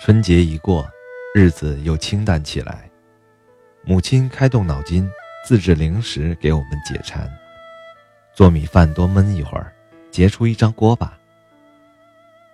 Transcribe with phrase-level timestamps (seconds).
[0.00, 0.88] 春节一过，
[1.34, 2.88] 日子又清淡起来。
[3.82, 5.10] 母亲开动脑筋，
[5.44, 7.28] 自制零食给我们解馋。
[8.32, 9.72] 做米饭多焖一会儿，
[10.08, 11.18] 结出一张锅巴。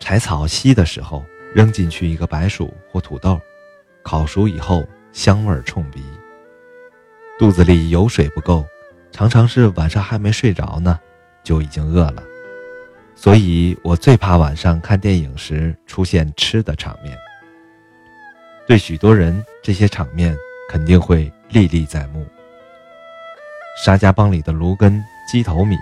[0.00, 1.22] 柴草稀的时候，
[1.54, 3.38] 扔进去一个白薯或土豆，
[4.02, 4.82] 烤熟以后
[5.12, 6.02] 香味冲鼻。
[7.38, 8.64] 肚子里油水不够，
[9.12, 10.98] 常常是晚上还没睡着呢，
[11.42, 12.22] 就已经饿了。
[13.14, 17.14] 所以我最怕晚上看电影时出现吃的场面。
[18.66, 20.34] 对许多人，这些场面
[20.70, 22.26] 肯定会历历在目。
[23.84, 25.76] 沙家浜里的芦根鸡头米，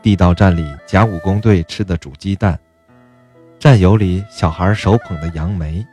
[0.00, 2.58] 地道战里甲午工队吃的煮鸡蛋，
[3.58, 5.86] 战友里小孩手捧的杨梅，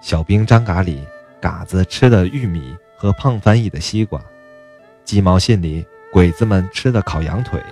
[0.00, 1.06] 小兵张嘎里
[1.38, 4.18] 嘎子吃的玉米和胖翻译的西瓜，
[5.04, 7.62] 鸡毛信里鬼子们吃的烤羊腿，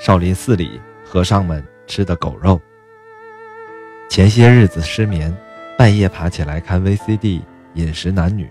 [0.00, 2.60] 少林寺里和尚们吃的狗肉。
[4.08, 5.32] 前些日子失眠。
[5.80, 7.40] 半夜爬起来看 VCD，
[7.72, 8.50] 饮食男女，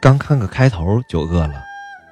[0.00, 1.64] 刚看个开头就饿了，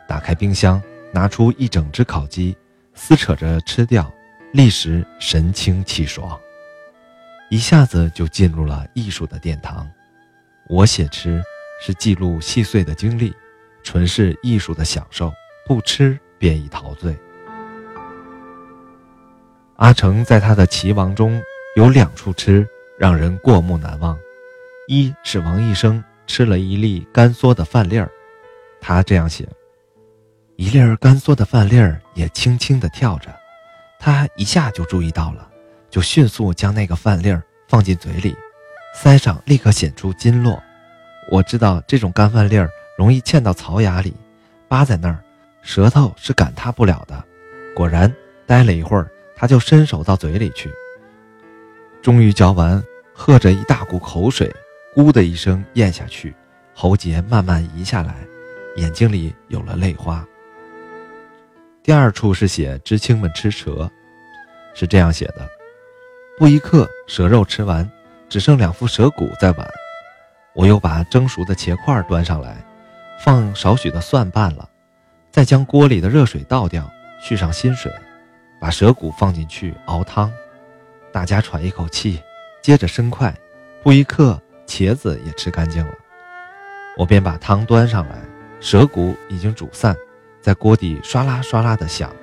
[0.09, 0.83] 打开冰箱
[1.13, 2.57] 拿出一整只烤鸡，
[2.93, 4.13] 撕扯着吃掉，
[4.51, 6.37] 立时神清气爽，
[7.51, 9.89] 一下子就进入了艺术的殿堂。
[10.69, 11.41] 我写吃
[11.81, 13.33] 是记录细碎的经历，
[13.85, 15.33] 纯是艺术的享受，
[15.69, 17.17] 不吃便已陶醉。
[19.77, 21.41] 阿成在他的棋王中
[21.77, 22.67] 有两处吃
[22.99, 24.19] 让人过目难忘。
[24.91, 28.11] 一是王医生吃了一粒干缩的饭粒儿，
[28.81, 29.47] 他这样写：
[30.57, 33.29] 一粒儿干缩的饭粒儿也轻轻地跳着，
[34.01, 35.47] 他一下就注意到了，
[35.91, 38.35] 就迅速将那个饭粒儿放进嘴里，
[38.97, 40.59] 腮上立刻显出筋络。
[41.31, 44.15] 我知道这种干饭粒儿容易嵌到槽牙里，
[44.69, 45.23] 扒在那儿，
[45.61, 47.23] 舌头是赶它不了的。
[47.77, 48.11] 果然，
[48.47, 50.73] 待了一会儿，他就伸手到嘴里去，
[52.01, 54.51] 终于嚼完，喝着一大股口水。
[54.99, 56.35] 呜的一声咽下去，
[56.75, 58.17] 喉结慢慢移下来，
[58.79, 60.27] 眼睛里有了泪花。
[61.85, 63.89] 第二处是写知青们吃蛇，
[64.75, 65.49] 是这样写的：
[66.37, 67.89] 不一刻，蛇肉吃完，
[68.29, 69.71] 只剩两副蛇骨在碗。
[70.53, 72.57] 我又把蒸熟的茄块端上来，
[73.21, 74.69] 放少许的蒜拌了，
[75.31, 77.93] 再将锅里的热水倒掉，续上新水，
[78.61, 80.29] 把蛇骨放进去熬汤。
[81.13, 82.21] 大家喘一口气，
[82.61, 83.33] 接着伸筷，
[83.85, 84.43] 不一刻。
[84.69, 85.93] 茄子也吃干净了，
[86.97, 88.21] 我便把汤端上来，
[88.61, 89.97] 蛇骨已经煮散，
[90.43, 92.15] 在锅底唰啦唰啦的响。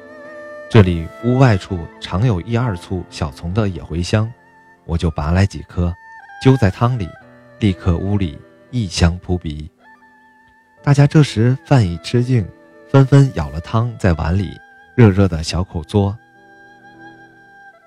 [0.70, 4.32] 这里屋外处常有一二簇小丛的野茴香，
[4.86, 5.94] 我就拔来几颗，
[6.44, 7.10] 揪在汤里，
[7.60, 8.40] 立刻屋里
[8.70, 9.70] 异香扑鼻。
[10.84, 12.48] 大家这时饭已吃尽，
[12.88, 14.52] 纷纷舀了汤在碗里，
[14.96, 16.16] 热热的小口嘬。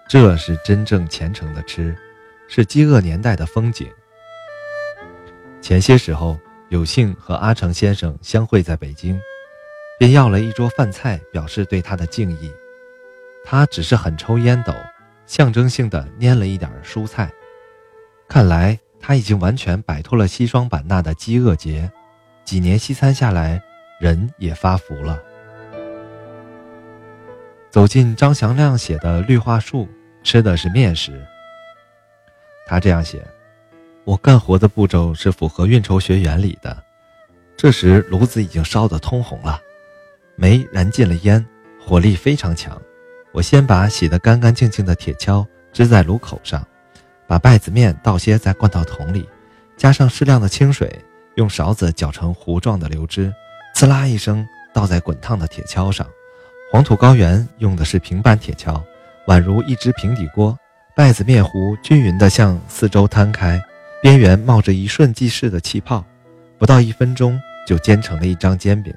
[0.08, 1.96] 这是真正虔诚的吃，
[2.48, 3.88] 是饥饿年代的风景。
[5.68, 6.40] 前些时候，
[6.70, 9.20] 有幸和阿成先生相会在北京，
[9.98, 12.50] 便要了一桌饭菜，表示对他的敬意。
[13.44, 14.72] 他只是很抽烟斗，
[15.26, 17.30] 象征性的拈了一点蔬菜。
[18.26, 21.92] 看来他已经完全摆脱了西双版纳的饥饿节，
[22.46, 23.62] 几年西餐下来，
[24.00, 25.22] 人也发福了。
[27.68, 29.86] 走进张祥亮写的绿化树，
[30.22, 31.22] 吃的是面食。
[32.66, 33.22] 他这样写。
[34.08, 36.82] 我干活的步骤是符合运筹学原理的。
[37.58, 39.60] 这时炉子已经烧得通红了，
[40.34, 41.44] 煤燃尽了烟，
[41.78, 42.80] 火力非常强。
[43.32, 46.66] 我先把洗得干干净净的铁锹支在炉口上，
[47.26, 49.28] 把稗子面倒些在灌到桶里，
[49.76, 50.90] 加上适量的清水，
[51.34, 53.30] 用勺子搅成糊状的流汁，
[53.76, 54.42] 呲啦一声
[54.72, 56.06] 倒在滚烫的铁锹上。
[56.72, 58.82] 黄土高原用的是平板铁锹，
[59.26, 60.58] 宛如一只平底锅，
[60.96, 63.62] 稗子面糊均匀地向四周摊开。
[64.00, 66.04] 边缘冒着一瞬即逝的气泡，
[66.56, 68.94] 不到一分钟就煎成了一张煎饼。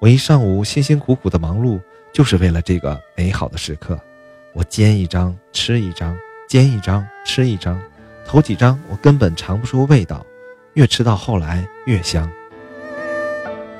[0.00, 1.80] 我一上午辛辛苦苦的忙碌，
[2.12, 3.98] 就是为了这个美好的时刻。
[4.52, 6.16] 我煎一张吃一张，
[6.48, 7.80] 煎一张吃一张。
[8.26, 10.26] 头几张我根本尝不出味道，
[10.74, 12.28] 越吃到后来越香。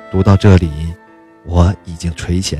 [0.09, 0.71] 读到这里，
[1.43, 2.57] 我已经垂涎。